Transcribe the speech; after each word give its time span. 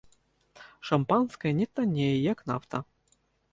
Шампанскае 0.91 1.53
не 1.59 1.69
таннее, 1.81 2.11
як 2.33 2.43
нафта. 2.51 2.83